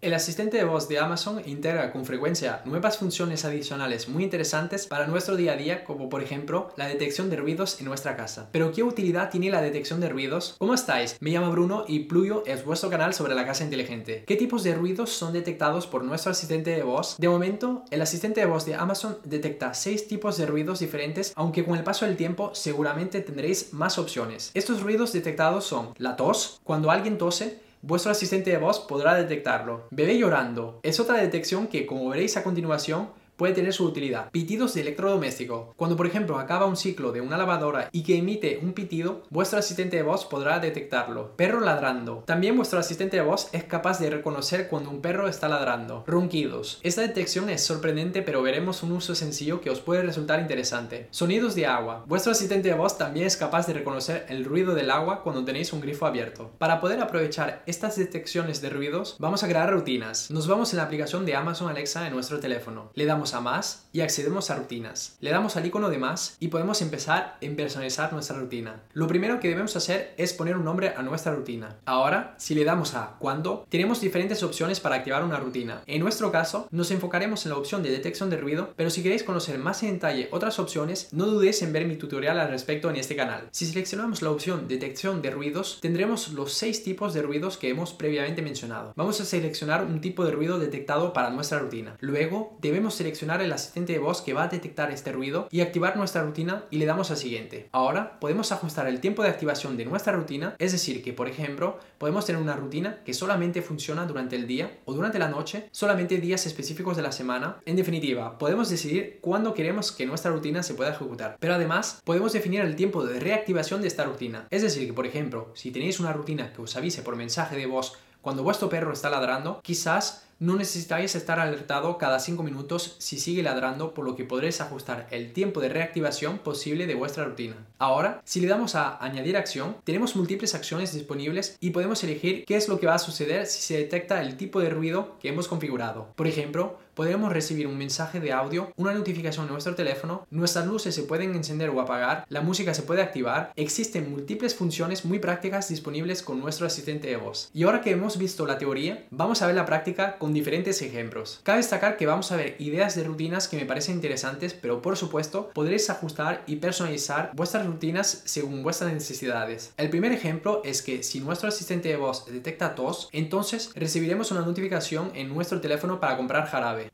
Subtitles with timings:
[0.00, 5.08] El asistente de voz de Amazon integra con frecuencia nuevas funciones adicionales muy interesantes para
[5.08, 8.48] nuestro día a día, como por ejemplo la detección de ruidos en nuestra casa.
[8.52, 10.54] Pero ¿qué utilidad tiene la detección de ruidos?
[10.58, 11.16] ¿Cómo estáis?
[11.18, 14.22] Me llamo Bruno y Pluyo es vuestro canal sobre la casa inteligente.
[14.24, 17.16] ¿Qué tipos de ruidos son detectados por nuestro asistente de voz?
[17.18, 21.64] De momento, el asistente de voz de Amazon detecta 6 tipos de ruidos diferentes, aunque
[21.64, 24.52] con el paso del tiempo seguramente tendréis más opciones.
[24.54, 29.86] Estos ruidos detectados son la tos, cuando alguien tose, vuestro asistente de voz podrá detectarlo.
[29.90, 34.30] Bebé llorando es otra detección que, como veréis a continuación, puede tener su utilidad.
[34.30, 35.72] Pitidos de electrodoméstico.
[35.76, 39.60] Cuando por ejemplo acaba un ciclo de una lavadora y que emite un pitido, vuestro
[39.60, 41.36] asistente de voz podrá detectarlo.
[41.36, 42.24] Perro ladrando.
[42.26, 46.04] También vuestro asistente de voz es capaz de reconocer cuando un perro está ladrando.
[46.06, 46.80] Ronquidos.
[46.82, 51.06] Esta detección es sorprendente pero veremos un uso sencillo que os puede resultar interesante.
[51.12, 52.04] Sonidos de agua.
[52.08, 55.72] Vuestro asistente de voz también es capaz de reconocer el ruido del agua cuando tenéis
[55.72, 56.50] un grifo abierto.
[56.58, 60.28] Para poder aprovechar estas detecciones de ruidos, vamos a crear rutinas.
[60.32, 62.90] Nos vamos en la aplicación de Amazon Alexa en nuestro teléfono.
[62.94, 65.16] Le damos a más y accedemos a rutinas.
[65.20, 68.82] Le damos al icono de más y podemos empezar en personalizar nuestra rutina.
[68.92, 71.76] Lo primero que debemos hacer es poner un nombre a nuestra rutina.
[71.84, 75.82] Ahora, si le damos a cuándo, tenemos diferentes opciones para activar una rutina.
[75.86, 79.22] En nuestro caso, nos enfocaremos en la opción de detección de ruido, pero si queréis
[79.22, 82.96] conocer más en detalle otras opciones, no dudéis en ver mi tutorial al respecto en
[82.96, 83.48] este canal.
[83.50, 87.92] Si seleccionamos la opción detección de ruidos, tendremos los seis tipos de ruidos que hemos
[87.92, 88.92] previamente mencionado.
[88.96, 91.96] Vamos a seleccionar un tipo de ruido detectado para nuestra rutina.
[92.00, 95.96] Luego, debemos seleccionar el asistente de voz que va a detectar este ruido y activar
[95.96, 97.68] nuestra rutina y le damos a siguiente.
[97.72, 101.78] Ahora podemos ajustar el tiempo de activación de nuestra rutina, es decir que por ejemplo
[101.98, 106.18] podemos tener una rutina que solamente funciona durante el día o durante la noche, solamente
[106.18, 107.58] días específicos de la semana.
[107.66, 111.36] En definitiva, podemos decidir cuándo queremos que nuestra rutina se pueda ejecutar.
[111.40, 114.46] Pero además podemos definir el tiempo de reactivación de esta rutina.
[114.50, 117.66] Es decir que por ejemplo, si tenéis una rutina que os avise por mensaje de
[117.66, 123.18] voz cuando vuestro perro está ladrando, quizás no necesitáis estar alertado cada 5 minutos si
[123.18, 127.56] sigue ladrando, por lo que podréis ajustar el tiempo de reactivación posible de vuestra rutina.
[127.78, 132.56] Ahora, si le damos a añadir acción, tenemos múltiples acciones disponibles y podemos elegir qué
[132.56, 135.48] es lo que va a suceder si se detecta el tipo de ruido que hemos
[135.48, 136.12] configurado.
[136.16, 140.96] Por ejemplo, podremos recibir un mensaje de audio, una notificación en nuestro teléfono, nuestras luces
[140.96, 145.68] se pueden encender o apagar, la música se puede activar, existen múltiples funciones muy prácticas
[145.68, 147.50] disponibles con nuestro asistente de voz.
[147.54, 151.40] Y ahora que hemos visto la teoría, vamos a ver la práctica con diferentes ejemplos.
[151.42, 154.96] Cabe destacar que vamos a ver ideas de rutinas que me parecen interesantes, pero por
[154.96, 159.72] supuesto podréis ajustar y personalizar vuestras rutinas según vuestras necesidades.
[159.76, 164.42] El primer ejemplo es que si nuestro asistente de voz detecta tos, entonces recibiremos una
[164.42, 166.90] notificación en nuestro teléfono para comprar jarabe.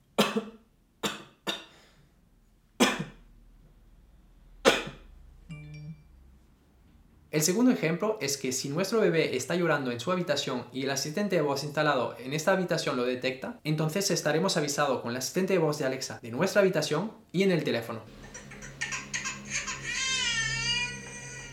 [7.34, 10.91] El segundo ejemplo es que si nuestro bebé está llorando en su habitación y el
[10.91, 15.55] asistente de voz instalado en esta habitación lo detecta, entonces estaremos avisados con el asistente
[15.55, 18.03] de voz de Alexa de nuestra habitación y en el teléfono.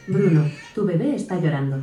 [0.05, 1.77] Bruno, tu bebé está llorando.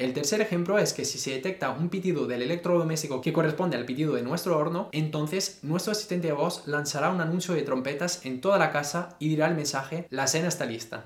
[0.00, 3.84] El tercer ejemplo es que si se detecta un pitido del electrodoméstico que corresponde al
[3.84, 8.40] pitido de nuestro horno, entonces nuestro asistente de voz lanzará un anuncio de trompetas en
[8.40, 11.04] toda la casa y dirá el mensaje, la cena está lista.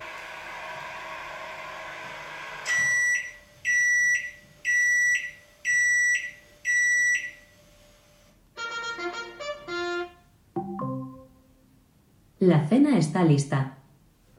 [12.47, 13.77] La cena está lista.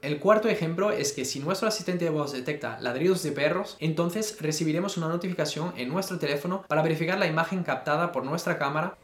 [0.01, 4.38] El cuarto ejemplo es que si nuestro asistente de voz detecta ladridos de perros, entonces
[4.40, 8.97] recibiremos una notificación en nuestro teléfono para verificar la imagen captada por nuestra cámara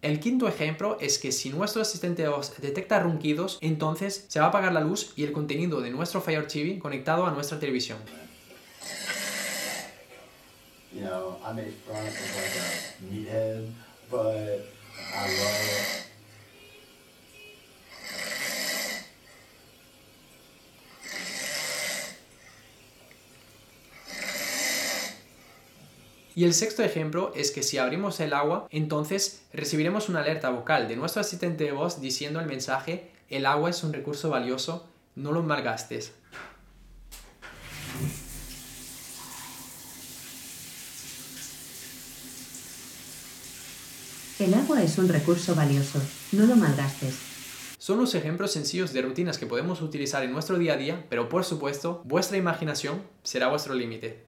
[0.00, 4.46] El quinto ejemplo es que si nuestro asistente de voz detecta ronquidos, entonces se va
[4.46, 7.98] a apagar la luz y el contenido de nuestro Fire TV conectado a nuestra televisión.
[11.00, 13.72] You know, I made fun of like a meathead,
[14.10, 14.66] but
[15.16, 16.06] I love
[26.34, 30.86] Y el sexto ejemplo es que si abrimos el agua, entonces recibiremos una alerta vocal
[30.86, 35.32] de nuestro asistente de voz diciendo el mensaje, el agua es un recurso valioso, no
[35.32, 36.12] lo malgastes.
[44.40, 46.00] El agua es un recurso valioso,
[46.32, 47.14] no lo malgastes.
[47.76, 51.28] Son los ejemplos sencillos de rutinas que podemos utilizar en nuestro día a día, pero
[51.28, 54.18] por supuesto, vuestra imaginación será vuestro límite.